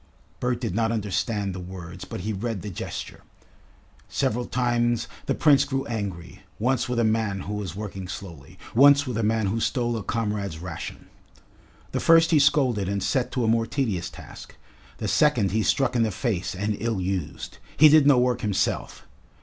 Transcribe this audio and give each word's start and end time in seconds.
Bert 0.39 0.59
did 0.59 0.73
not 0.73 0.91
understand 0.91 1.53
the 1.53 1.59
words, 1.59 2.05
but 2.05 2.21
he 2.21 2.33
read 2.33 2.63
the 2.63 2.71
gesture. 2.71 3.21
Several 4.09 4.45
times 4.45 5.07
the 5.27 5.35
Prince 5.35 5.63
grew 5.63 5.85
angry; 5.85 6.41
once 6.57 6.89
with 6.89 6.97
a 6.97 7.03
man 7.03 7.41
who 7.41 7.53
was 7.53 7.75
working 7.75 8.07
slowly, 8.07 8.57
once 8.73 9.05
with 9.05 9.15
a 9.15 9.21
man 9.21 9.45
who 9.45 9.59
stole 9.59 9.95
a 9.95 10.01
comrade's 10.01 10.57
ration. 10.57 11.05
The 11.91 11.99
first 11.99 12.31
he 12.31 12.39
scolded 12.39 12.89
and 12.89 13.03
set 13.03 13.31
to 13.33 13.43
a 13.43 13.47
more 13.47 13.67
tedious 13.67 14.09
task; 14.09 14.55
the 14.97 15.07
second 15.07 15.51
he 15.51 15.61
struck 15.61 15.95
in 15.95 16.01
the 16.01 16.09
face 16.09 16.55
and 16.55 16.75
ill 16.79 16.99
used. 16.99 17.59
He 17.77 17.87
did 17.87 18.07
no 18.07 18.17
work 18.17 18.41
himself. 18.41 19.05